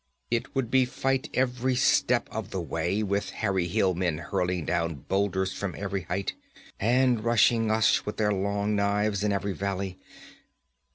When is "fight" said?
0.85-1.29